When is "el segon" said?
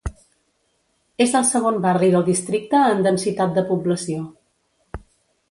1.39-1.77